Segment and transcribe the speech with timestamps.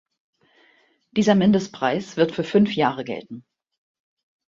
[1.11, 3.45] Dieser Mindestpreis wird für fünf Jahre gelten.